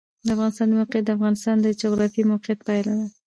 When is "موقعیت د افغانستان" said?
0.79-1.55